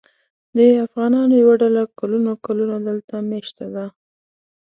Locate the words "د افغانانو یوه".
0.55-1.55